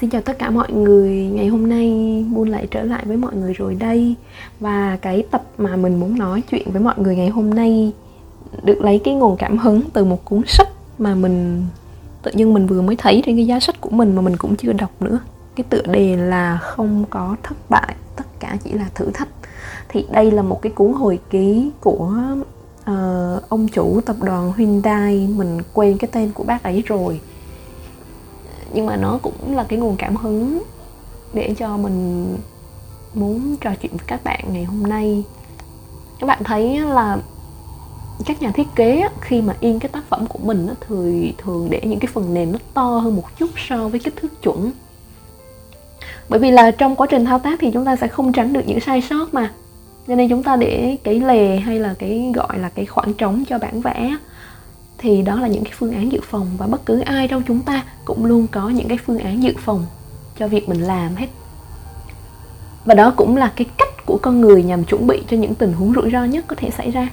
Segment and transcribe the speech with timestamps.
[0.00, 1.88] Xin chào tất cả mọi người, ngày hôm nay
[2.34, 4.14] buôn lại trở lại với mọi người rồi đây.
[4.60, 7.92] Và cái tập mà mình muốn nói chuyện với mọi người ngày hôm nay
[8.62, 11.66] Được lấy cái nguồn cảm hứng từ một cuốn sách mà mình
[12.22, 14.56] tự nhiên mình vừa mới thấy trên cái giá sách của mình mà mình cũng
[14.56, 15.18] chưa đọc nữa.
[15.56, 19.28] Cái tựa đề là không có thất bại, tất cả chỉ là thử thách.
[19.88, 22.12] Thì đây là một cái cuốn hồi ký của
[22.90, 25.28] uh, ông chủ tập đoàn Hyundai.
[25.36, 27.20] Mình quên cái tên của bác ấy rồi
[28.74, 30.62] nhưng mà nó cũng là cái nguồn cảm hứng
[31.32, 32.28] để cho mình
[33.14, 35.24] muốn trò chuyện với các bạn ngày hôm nay.
[36.20, 37.18] Các bạn thấy là
[38.26, 41.80] các nhà thiết kế khi mà in cái tác phẩm của mình thì thường để
[41.84, 44.70] những cái phần nền nó to hơn một chút so với kích thước chuẩn.
[46.28, 48.62] Bởi vì là trong quá trình thao tác thì chúng ta sẽ không tránh được
[48.66, 49.52] những sai sót mà.
[50.08, 53.44] Cho nên chúng ta để cái lề hay là cái gọi là cái khoảng trống
[53.48, 54.16] cho bản vẽ
[54.98, 57.60] thì đó là những cái phương án dự phòng và bất cứ ai trong chúng
[57.60, 59.86] ta cũng luôn có những cái phương án dự phòng
[60.38, 61.26] cho việc mình làm hết.
[62.84, 65.72] Và đó cũng là cái cách của con người nhằm chuẩn bị cho những tình
[65.72, 67.08] huống rủi ro nhất có thể xảy ra.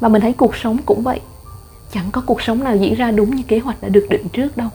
[0.00, 1.20] Và mình thấy cuộc sống cũng vậy.
[1.92, 4.56] Chẳng có cuộc sống nào diễn ra đúng như kế hoạch đã được định trước
[4.56, 4.68] đâu.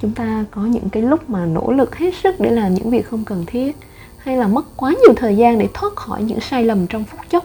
[0.00, 3.10] Chúng ta có những cái lúc mà nỗ lực hết sức để làm những việc
[3.10, 3.76] không cần thiết,
[4.18, 7.20] hay là mất quá nhiều thời gian để thoát khỏi những sai lầm trong phút
[7.30, 7.44] chốc.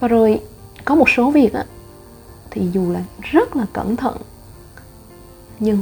[0.00, 0.40] Và rồi
[0.84, 1.64] có một số việc á,
[2.50, 4.16] thì dù là rất là cẩn thận,
[5.58, 5.78] nhưng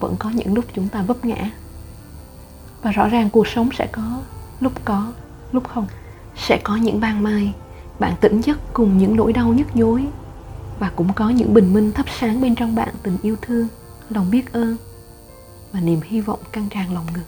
[0.00, 1.50] vẫn có những lúc chúng ta vấp ngã.
[2.82, 4.20] Và rõ ràng cuộc sống sẽ có
[4.60, 5.12] lúc có,
[5.52, 5.86] lúc không.
[6.36, 7.54] Sẽ có những ban mai,
[7.98, 10.06] bạn tỉnh giấc cùng những nỗi đau nhức nhối.
[10.78, 13.68] Và cũng có những bình minh thắp sáng bên trong bạn tình yêu thương,
[14.10, 14.76] lòng biết ơn
[15.72, 17.24] và niềm hy vọng căng tràn lòng ngực.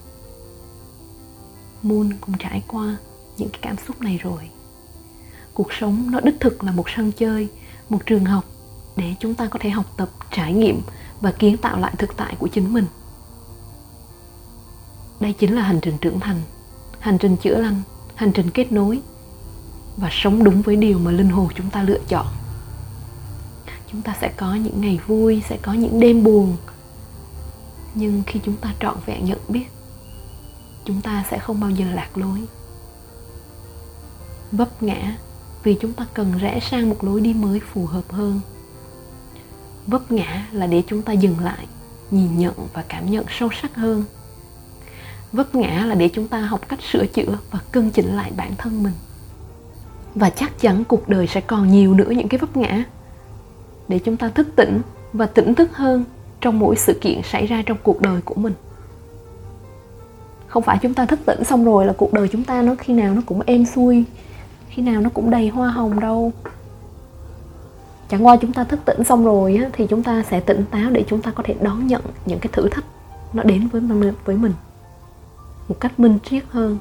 [1.83, 2.97] Moon cũng trải qua
[3.37, 4.51] những cái cảm xúc này rồi
[5.55, 7.49] cuộc sống nó đích thực là một sân chơi,
[7.89, 8.45] một trường học
[8.97, 10.81] để chúng ta có thể học tập, trải nghiệm
[11.21, 12.87] và kiến tạo lại thực tại của chính mình.
[15.21, 16.41] Đây chính là hành trình trưởng thành,
[17.01, 17.83] hành trình chữa lành,
[18.15, 19.01] hành trình kết nối
[19.97, 22.27] và sống đúng với điều mà linh hồn chúng ta lựa chọn.
[23.93, 26.57] Chúng ta sẽ có những ngày vui, sẽ có những đêm buồn,
[27.95, 29.67] nhưng khi chúng ta trọn vẹn nhận biết,
[30.85, 32.39] chúng ta sẽ không bao giờ lạc lối.
[34.53, 35.17] Vấp ngã
[35.63, 38.41] vì chúng ta cần rẽ sang một lối đi mới phù hợp hơn.
[39.87, 41.67] Vấp ngã là để chúng ta dừng lại,
[42.11, 44.05] nhìn nhận và cảm nhận sâu sắc hơn.
[45.33, 48.53] Vấp ngã là để chúng ta học cách sửa chữa và cân chỉnh lại bản
[48.59, 48.93] thân mình.
[50.15, 52.85] Và chắc chắn cuộc đời sẽ còn nhiều nữa những cái vấp ngã.
[53.89, 54.81] Để chúng ta thức tỉnh
[55.13, 56.05] và tỉnh thức hơn
[56.41, 58.55] trong mỗi sự kiện xảy ra trong cuộc đời của mình.
[60.47, 62.93] Không phải chúng ta thức tỉnh xong rồi là cuộc đời chúng ta nó khi
[62.93, 64.05] nào nó cũng êm xuôi
[64.73, 66.33] khi nào nó cũng đầy hoa hồng đâu.
[68.09, 70.91] Chẳng qua chúng ta thức tỉnh xong rồi á, thì chúng ta sẽ tỉnh táo
[70.91, 72.85] để chúng ta có thể đón nhận những cái thử thách
[73.33, 73.81] nó đến với
[74.25, 74.53] với mình
[75.69, 76.79] một cách minh triết hơn.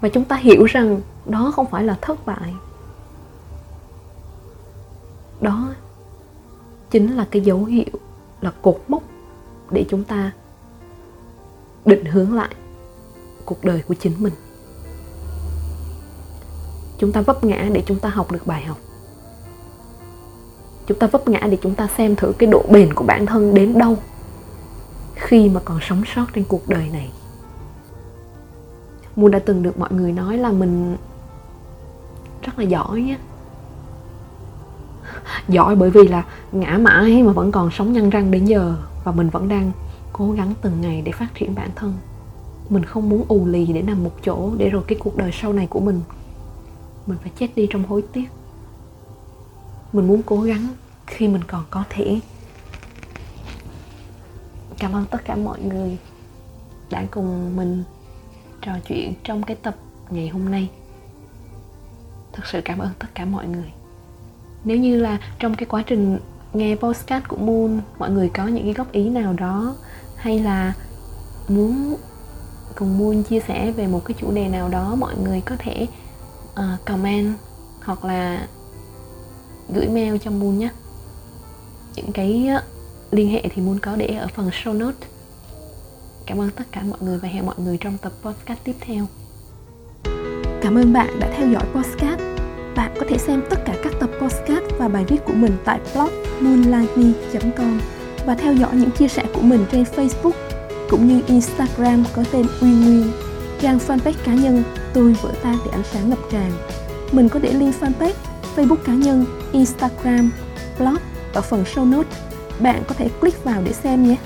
[0.00, 2.54] Và chúng ta hiểu rằng đó không phải là thất bại.
[5.40, 5.74] Đó
[6.90, 8.00] chính là cái dấu hiệu
[8.40, 9.02] là cột mốc
[9.70, 10.30] để chúng ta
[11.84, 12.54] định hướng lại
[13.44, 14.32] cuộc đời của chính mình
[16.98, 18.78] chúng ta vấp ngã để chúng ta học được bài học.
[20.86, 23.54] Chúng ta vấp ngã để chúng ta xem thử cái độ bền của bản thân
[23.54, 23.96] đến đâu
[25.14, 27.10] khi mà còn sống sót trên cuộc đời này.
[29.16, 30.96] Moon đã từng được mọi người nói là mình
[32.42, 33.16] rất là giỏi nhé
[35.48, 39.12] giỏi bởi vì là ngã mãi mà vẫn còn sống nhăn răng đến giờ và
[39.12, 39.72] mình vẫn đang
[40.12, 41.94] cố gắng từng ngày để phát triển bản thân.
[42.68, 45.52] Mình không muốn ù lì để nằm một chỗ để rồi cái cuộc đời sau
[45.52, 46.00] này của mình
[47.06, 48.26] mình phải chết đi trong hối tiếc.
[49.92, 50.68] Mình muốn cố gắng
[51.06, 52.20] khi mình còn có thể.
[54.78, 55.98] Cảm ơn tất cả mọi người
[56.90, 57.84] đã cùng mình
[58.62, 59.76] trò chuyện trong cái tập
[60.10, 60.70] ngày hôm nay.
[62.32, 63.72] Thật sự cảm ơn tất cả mọi người.
[64.64, 66.18] Nếu như là trong cái quá trình
[66.52, 69.76] nghe postcard của Moon, mọi người có những cái góp ý nào đó,
[70.16, 70.74] hay là
[71.48, 71.96] muốn
[72.74, 75.86] cùng Moon chia sẻ về một cái chủ đề nào đó, mọi người có thể
[76.60, 77.34] uh, comment
[77.84, 78.48] hoặc là
[79.74, 80.68] gửi mail cho Moon nhé.
[81.96, 82.62] Những cái ờ,
[83.10, 85.06] liên hệ thì muốn có để ở phần show note
[86.26, 89.06] cảm ơn tất cả mọi người và hẹn mọi người trong tập podcast tiếp theo.
[90.62, 92.20] Cảm ơn bạn đã theo dõi podcast.
[92.76, 95.80] Bạn có thể xem tất cả các tập podcast và bài viết của mình tại
[95.94, 96.10] blog
[96.40, 97.80] moonlightme.com
[98.26, 100.32] và theo dõi những chia sẻ của mình trên Facebook
[100.90, 103.12] cũng như Instagram có tên Uy Nguyên,
[103.60, 104.62] trang fanpage cá nhân
[104.96, 106.52] Tôi vỡ tan để ánh sáng ngập tràn.
[107.12, 108.12] Mình có để link fanpage,
[108.56, 110.30] Facebook cá nhân, Instagram,
[110.78, 110.96] blog
[111.32, 112.18] ở phần show notes.
[112.60, 114.16] Bạn có thể click vào để xem nhé.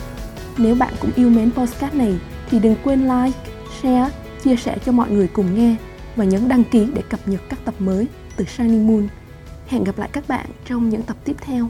[0.59, 2.19] Nếu bạn cũng yêu mến podcast này
[2.51, 3.39] thì đừng quên like,
[3.83, 4.11] share,
[4.45, 5.77] chia sẻ cho mọi người cùng nghe
[6.17, 8.07] và nhấn đăng ký để cập nhật các tập mới
[8.37, 9.09] từ Shining Moon.
[9.67, 11.69] Hẹn gặp lại các bạn trong những tập tiếp theo.